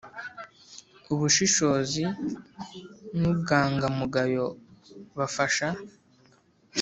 [1.13, 2.03] ubushishozi
[3.17, 4.45] n ubwangamugayo
[5.17, 5.67] bafasha